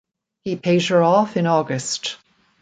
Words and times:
He 0.43 0.55
paid 0.55 0.83
her 0.87 1.03
off 1.03 1.37
in 1.37 1.45
August. 1.45 2.17